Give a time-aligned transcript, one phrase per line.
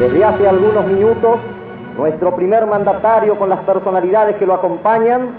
[0.00, 1.40] Desde hace algunos minutos,
[1.98, 5.32] nuestro primer mandatario con las personalidades que lo acompañan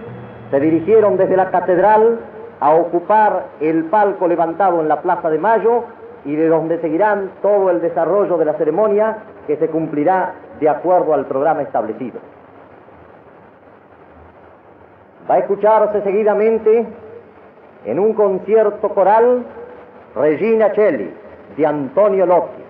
[0.51, 2.19] se dirigieron desde la catedral
[2.59, 5.85] a ocupar el palco levantado en la Plaza de Mayo
[6.25, 11.15] y de donde seguirán todo el desarrollo de la ceremonia que se cumplirá de acuerdo
[11.15, 12.19] al programa establecido.
[15.27, 16.85] Va a escucharse seguidamente
[17.85, 19.43] en un concierto coral
[20.15, 21.11] Regina Celli
[21.57, 22.60] de Antonio Lotti.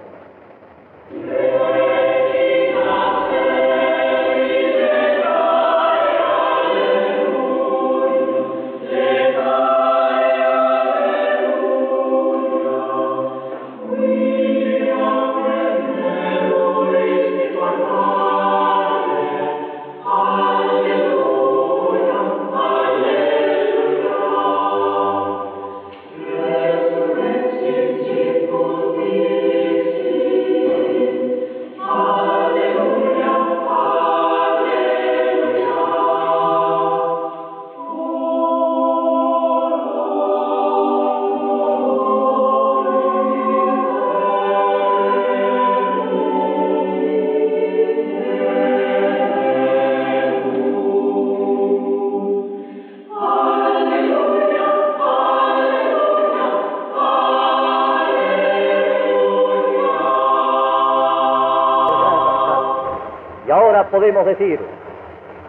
[63.89, 64.59] Podemos decir,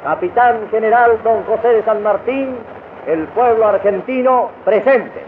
[0.03, 2.57] Capitán General Don José de San Martín,
[3.07, 5.25] el pueblo argentino presente.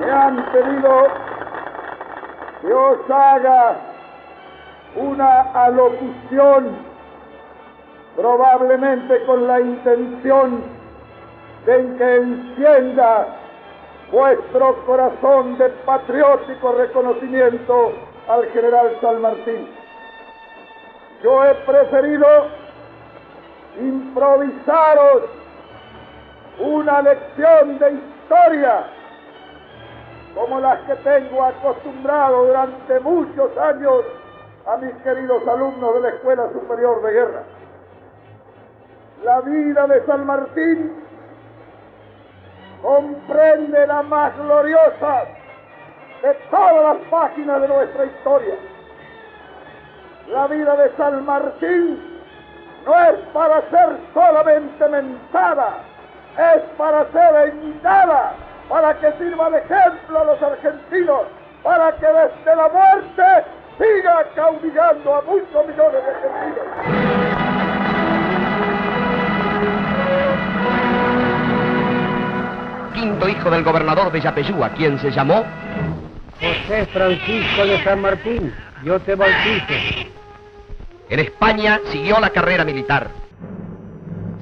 [0.00, 1.06] Me han pedido
[2.60, 3.76] que os haga
[4.96, 6.76] una alocución,
[8.16, 10.62] probablemente con la intención
[11.64, 13.26] de que encienda
[14.10, 17.92] vuestro corazón de patriótico reconocimiento
[18.28, 19.68] al general San Martín.
[21.22, 22.26] Yo he preferido
[23.78, 25.22] improvisaros
[26.58, 28.86] una lección de historia
[30.34, 34.04] como las que tengo acostumbrado durante muchos años
[34.66, 37.42] a mis queridos alumnos de la Escuela Superior de Guerra.
[39.24, 40.92] La vida de San Martín
[42.82, 45.24] comprende la más gloriosa
[46.26, 48.54] de todas las páginas de nuestra historia.
[50.28, 52.00] La vida de San Martín
[52.84, 55.78] no es para ser solamente mentada,
[56.36, 58.32] es para ser imitada,
[58.68, 61.22] para que sirva de ejemplo a los argentinos,
[61.62, 63.44] para que desde la muerte
[63.78, 67.26] siga caudillando a muchos millones de argentinos.
[72.96, 75.44] quinto hijo del gobernador de Yapeyúa, quien se llamó
[76.40, 78.52] José Francisco de San Martín,
[78.84, 80.10] yo te bautizo.
[81.08, 83.08] En España siguió la carrera militar.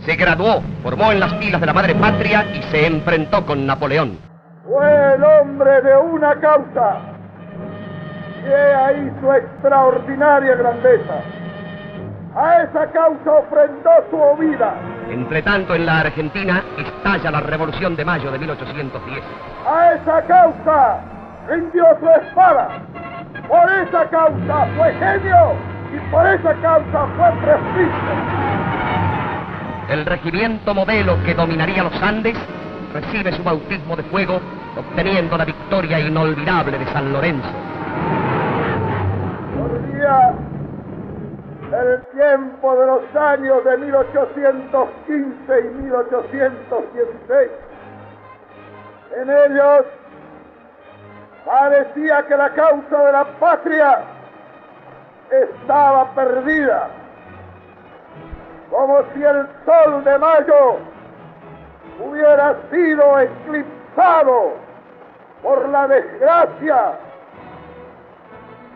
[0.05, 4.19] Se graduó, formó en las filas de la madre patria y se enfrentó con Napoleón.
[4.65, 6.99] Fue el hombre de una causa.
[8.43, 11.21] Y he ahí su extraordinaria grandeza.
[12.35, 14.75] A esa causa ofrendó su vida.
[15.09, 19.23] Entre tanto, en la Argentina estalla la Revolución de Mayo de 1810.
[19.65, 21.14] A esa causa
[21.49, 22.81] rindió su espada.
[23.49, 25.55] Por esa causa fue genio
[25.93, 28.55] y por esa causa fue prestigio.
[29.89, 32.37] El regimiento modelo que dominaría los Andes
[32.93, 34.41] recibe su bautismo de fuego,
[34.77, 37.49] obteniendo la victoria inolvidable de San Lorenzo.
[39.55, 40.33] Corría
[41.73, 47.51] el tiempo de los años de 1815 y 1816.
[49.21, 49.85] En ellos
[51.45, 54.03] parecía que la causa de la patria
[55.31, 56.89] estaba perdida,
[58.71, 60.77] como si el sol de mayo
[62.01, 64.53] hubiera sido eclipsado
[65.43, 66.99] por la desgracia.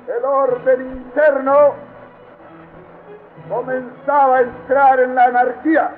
[0.07, 1.75] El orden interno
[3.49, 5.91] comenzaba a entrar en la anarquía.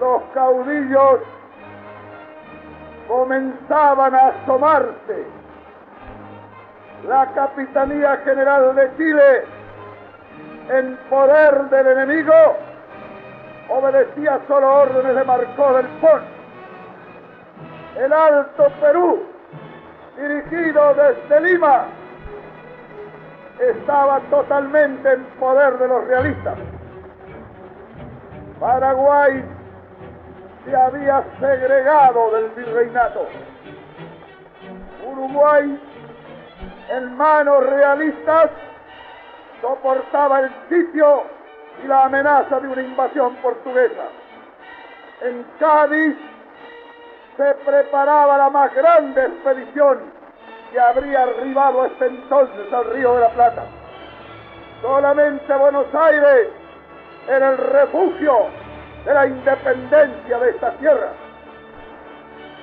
[0.00, 1.20] Los caudillos
[3.08, 5.26] comenzaban a asomarse.
[7.08, 9.44] La Capitanía General de Chile,
[10.70, 12.32] en poder del enemigo,
[13.68, 16.22] obedecía solo órdenes de Marcó del Pon.
[17.96, 19.22] El Alto Perú,
[20.16, 21.84] dirigido desde Lima,
[23.60, 26.58] estaba totalmente en poder de los realistas.
[28.58, 29.44] Paraguay
[30.64, 33.26] se había segregado del virreinato.
[35.06, 35.80] Uruguay
[36.90, 38.50] en manos realistas
[39.60, 41.24] soportaba el sitio
[41.82, 44.04] y la amenaza de una invasión portuguesa.
[45.22, 46.16] En Cádiz
[47.36, 50.12] se preparaba la más grande expedición
[50.72, 53.64] que habría arribado hasta entonces al Río de la Plata.
[54.82, 56.48] Solamente Buenos Aires
[57.28, 58.63] era el refugio
[59.04, 61.12] de la independencia de esta tierra.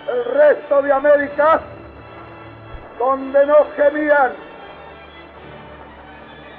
[0.09, 1.61] El resto de América,
[2.97, 4.31] donde no gemían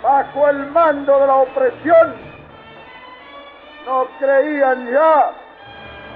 [0.03, 2.15] bajo el mando de la opresión,
[3.87, 5.33] no creían ya,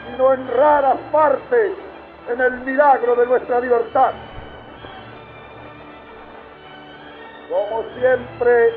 [0.06, 1.72] sino en raras partes,
[2.28, 4.12] en el milagro de nuestra libertad.
[7.48, 8.74] Como siempre,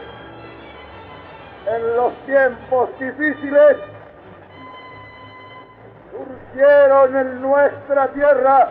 [1.68, 3.77] en los tiempos difíciles,
[6.49, 8.69] surgieron en nuestra tierra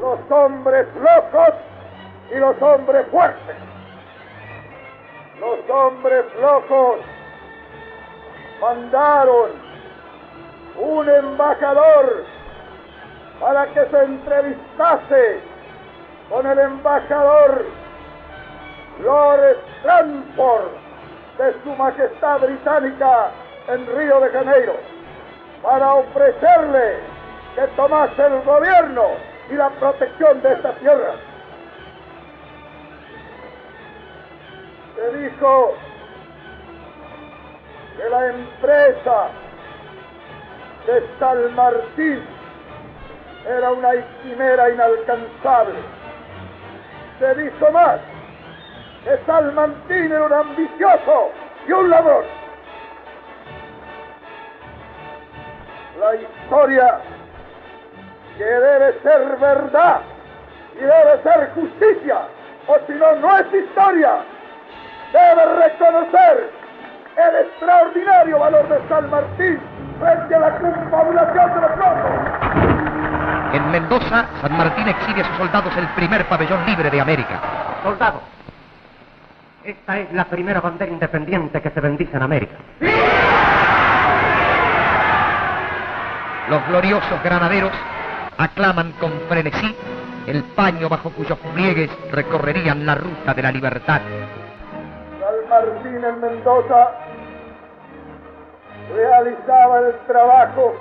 [0.00, 1.54] los hombres locos
[2.30, 3.56] y los hombres fuertes.
[5.40, 7.00] Los hombres locos
[8.60, 9.50] mandaron
[10.78, 12.24] un embajador
[13.40, 15.40] para que se entrevistase
[16.28, 17.64] con el embajador
[19.02, 20.70] Lord Stanford
[21.38, 23.30] de Su Majestad Británica
[23.68, 24.99] en Río de Janeiro
[25.62, 26.98] para ofrecerle
[27.54, 29.02] que tomase el gobierno
[29.50, 31.14] y la protección de esta tierra.
[34.94, 35.74] Se dijo
[37.96, 39.28] que la empresa
[40.86, 42.22] de San Martín
[43.46, 43.90] era una
[44.22, 45.78] quimera inalcanzable.
[47.18, 48.00] Se dijo más
[49.04, 51.30] que San Martín era un ambicioso
[51.66, 52.39] y un ladrón.
[56.00, 56.98] La historia
[58.38, 60.00] que debe ser verdad
[60.74, 62.20] y debe ser justicia,
[62.66, 64.12] o si no, no es historia,
[65.12, 66.50] debe reconocer
[67.16, 69.60] el extraordinario valor de San Martín
[69.98, 72.10] frente a la confabulación de los locos.
[73.52, 77.40] En Mendoza, San Martín exhibe a sus soldados el primer pabellón libre de América.
[77.82, 78.22] Soldados,
[79.64, 82.54] esta es la primera bandera independiente que se bendice en América.
[86.50, 87.70] Los gloriosos granaderos
[88.36, 89.72] aclaman con frenesí
[90.26, 94.00] el paño bajo cuyos pliegues recorrerían la ruta de la libertad.
[95.20, 96.90] San Martín en Mendoza
[98.92, 100.74] realizaba el trabajo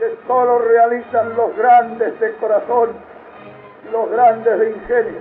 [0.00, 2.90] que solo realizan los grandes de corazón
[3.88, 5.20] y los grandes de ingenio.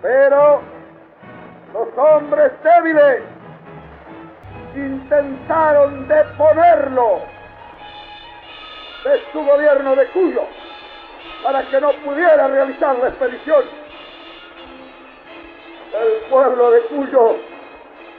[0.00, 0.62] Pero
[1.74, 3.20] los hombres débiles
[4.74, 7.22] intentaron deponerlo
[9.04, 10.42] de su gobierno de Cuyo
[11.42, 13.64] para que no pudiera realizar la expedición.
[15.92, 17.36] El pueblo de Cuyo,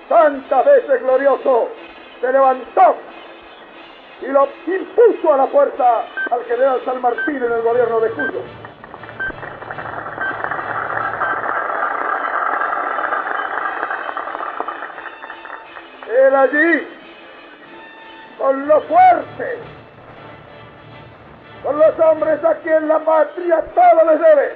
[0.07, 1.69] tantas veces glorioso,
[2.21, 2.95] se levantó
[4.21, 8.64] y lo impuso a la fuerza al general San Martín en el gobierno de Cuyo.
[16.35, 16.87] Allí,
[18.37, 19.57] con lo fuerte,
[21.63, 24.55] con los hombres a quien la patria todo les debe,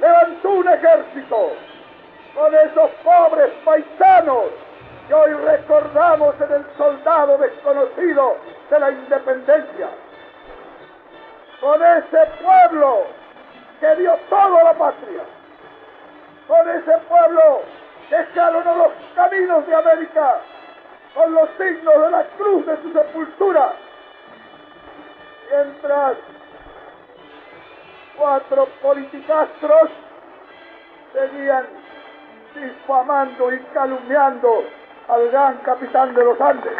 [0.00, 1.52] levantó un ejército
[2.34, 4.46] con esos pobres paisanos
[5.06, 8.36] que hoy recordamos en el soldado desconocido
[8.68, 9.88] de la independencia,
[11.60, 13.06] con ese pueblo
[13.78, 15.22] que dio todo a la patria,
[16.48, 17.62] con ese pueblo
[18.08, 20.40] que escalonó los caminos de América
[21.18, 23.72] con los signos de la cruz de su sepultura,
[25.50, 26.16] mientras
[28.16, 29.90] cuatro politicastros
[31.12, 31.66] seguían
[32.54, 34.62] difamando y calumniando
[35.08, 36.78] al gran capitán de los Andes.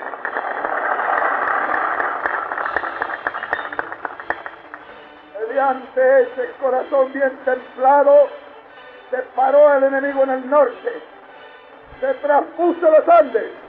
[5.49, 8.28] Mediante ese corazón bien templado,
[9.11, 11.02] se paró el enemigo en el norte,
[12.00, 13.68] se traspuso los Andes,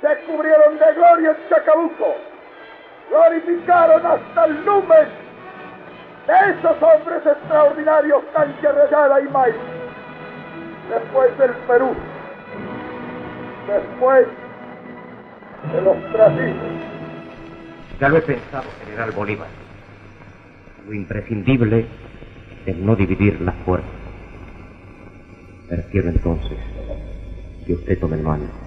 [0.00, 2.16] se cubrieron de gloria en Chacabuco,
[3.10, 5.08] glorificaron hasta el lumen
[6.26, 9.52] de esos hombres extraordinarios, Cancha Rayada y May.
[10.90, 11.94] Después del Perú,
[13.66, 14.26] después
[15.72, 16.56] de los Brasiles.
[18.00, 19.48] Ya lo he pensado, general Bolívar.
[20.86, 21.86] Lo imprescindible
[22.66, 23.90] es no dividir las fuerzas.
[25.68, 26.58] Prefiero entonces
[27.66, 28.65] que usted tome el mando.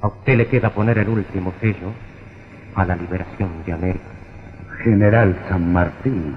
[0.00, 1.92] A usted le queda poner el último sello
[2.74, 4.06] a la liberación de América.
[4.84, 6.36] General San Martín,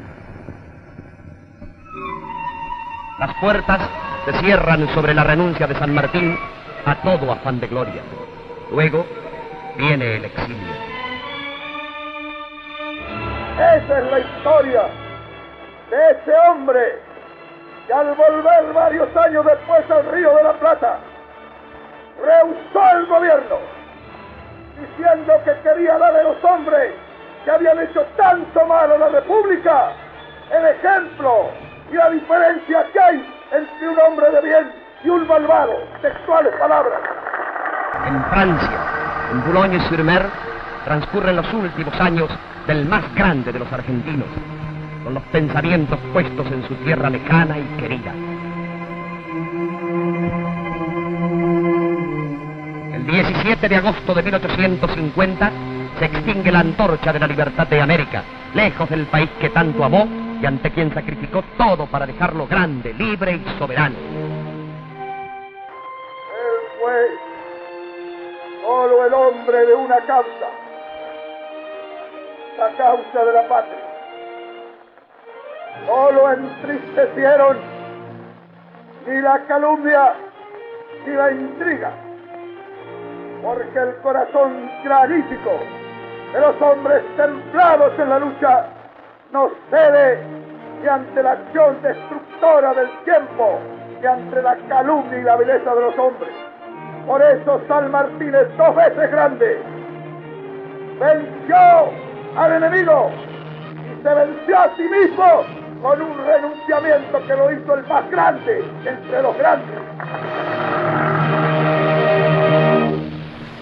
[3.21, 3.79] Las puertas
[4.25, 6.35] se cierran sobre la renuncia de San Martín
[6.87, 8.01] a todo afán de gloria.
[8.71, 9.05] Luego
[9.77, 10.73] viene el exilio.
[13.57, 14.81] Esa es la historia
[15.91, 16.79] de ese hombre
[17.85, 20.99] que al volver varios años después al Río de la Plata,
[22.23, 23.57] rehusó el gobierno,
[24.79, 26.93] diciendo que quería dar a los hombres
[27.43, 29.91] que habían hecho tanto mal a la República
[30.51, 31.49] el ejemplo
[31.91, 34.71] y la diferencia que hay entre un hombre de bien
[35.03, 35.73] y un malvado.
[36.01, 36.99] Textuales palabras.
[38.05, 38.79] En Francia,
[39.31, 40.25] en Boulogne-sur-Mer,
[40.85, 42.29] transcurren los últimos años
[42.67, 44.27] del más grande de los argentinos,
[45.03, 48.11] con los pensamientos puestos en su tierra lejana y querida.
[53.11, 55.51] 17 de agosto de 1850
[55.99, 60.07] se extingue la antorcha de la libertad de América, lejos del país que tanto amó
[60.41, 63.97] y ante quien sacrificó todo para dejarlo grande, libre y soberano.
[63.97, 64.37] Él
[66.79, 67.09] fue
[68.63, 70.47] solo el hombre de una causa,
[72.57, 73.91] la causa de la patria.
[75.85, 77.57] Solo entristecieron
[79.05, 80.13] ni la calumnia
[81.05, 81.91] ni la intriga,
[83.41, 85.51] porque el corazón granítico
[86.33, 88.65] de los hombres templados en la lucha
[89.31, 90.19] no cede
[90.81, 93.59] ni ante la acción destructora del tiempo,
[93.99, 96.31] ni ante la calumnia y la belleza de los hombres.
[97.05, 99.61] Por eso San Martín es dos veces grande.
[100.99, 101.57] Venció
[102.35, 103.11] al enemigo
[103.85, 105.25] y se venció a sí mismo
[105.81, 109.79] con un renunciamiento que lo hizo el más grande entre los grandes.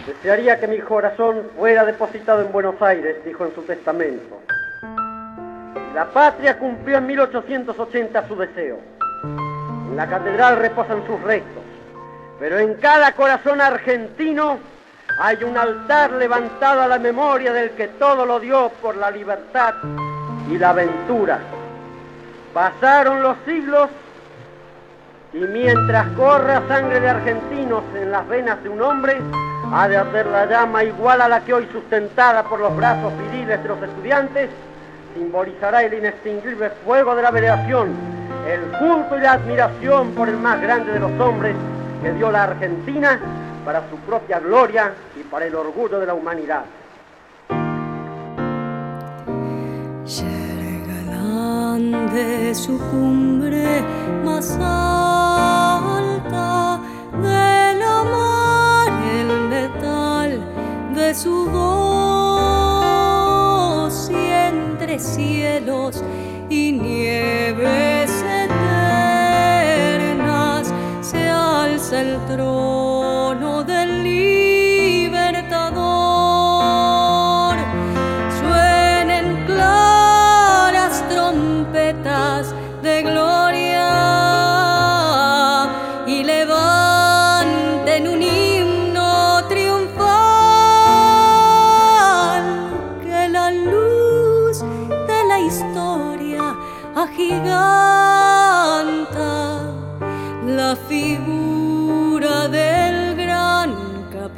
[0.10, 4.42] Desearía que mi corazón fuera depositado en Buenos Aires, dijo en su testamento.
[5.94, 8.80] La patria cumplió en 1880 su deseo.
[9.24, 11.62] En la catedral reposan sus restos,
[12.39, 14.58] pero en cada corazón argentino
[15.20, 19.75] hay un altar levantado a la memoria del que todo lo dio por la libertad
[20.50, 21.38] y la aventura.
[22.51, 23.89] Pasaron los siglos
[25.34, 29.22] y mientras corra sangre de argentinos en las venas de un hombre,
[29.71, 33.61] ha de arder la llama igual a la que hoy sustentada por los brazos viriles
[33.61, 34.49] de los estudiantes,
[35.13, 37.89] simbolizará el inextinguible fuego de la veneración,
[38.47, 41.55] el culto y la admiración por el más grande de los hombres
[42.01, 43.19] que dio la Argentina
[43.65, 46.63] para su propia gloria y para el orgullo de la humanidad.
[52.13, 53.83] de su cumbre
[54.23, 55.99] más alta
[57.21, 57.49] de
[61.23, 61.59] su voz
[64.09, 66.01] y entre cielos
[66.49, 68.09] y nieves
[68.45, 68.63] eternas
[71.01, 75.19] se alza el trono del libertador.
[78.39, 84.18] Suenen claras trompetas de gloria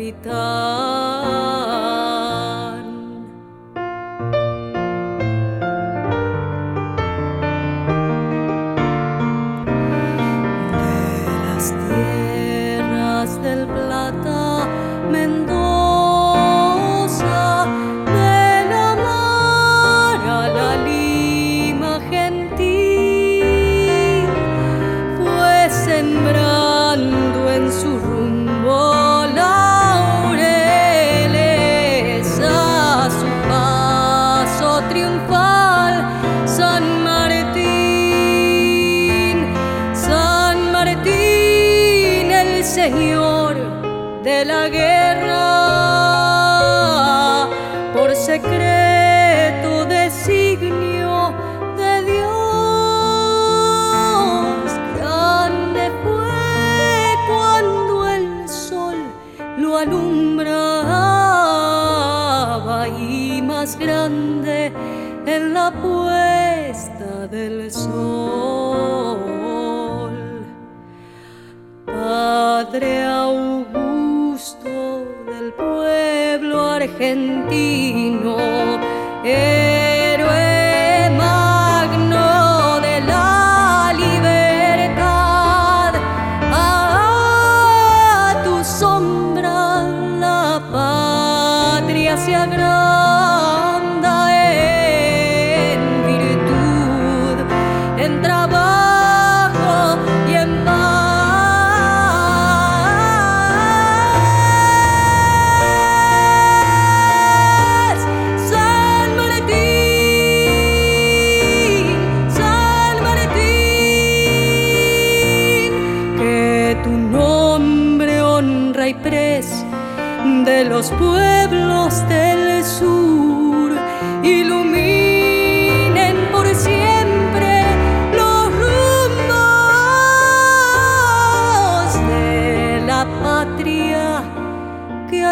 [0.02, 1.81] capitán.
[42.74, 43.56] Señor
[44.24, 45.38] de la guerra,
[47.94, 51.34] por secreto designio
[51.76, 52.32] de Dios,
[54.98, 58.96] grande fue cuando el sol
[59.58, 60.48] lo alumbraba
[62.88, 64.72] y más grande
[65.26, 68.31] en la puesta del sol.
[76.98, 78.82] Pueblo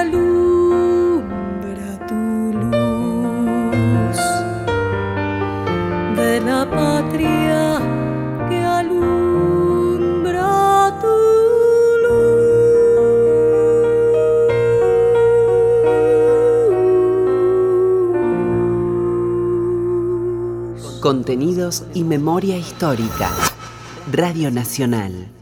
[0.02, 4.20] alumbra tu luz
[6.16, 8.00] de la patria
[21.02, 23.32] Contenidos y memoria histórica.
[24.12, 25.39] Radio Nacional.